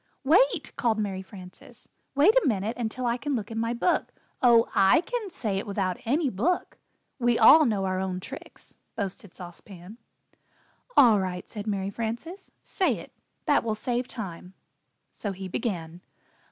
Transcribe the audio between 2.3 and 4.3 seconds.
a minute until I can look in my book"